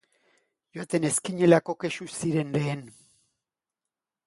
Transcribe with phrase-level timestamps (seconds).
[0.77, 2.83] Joaten ez ginelako kexu ziren lehen.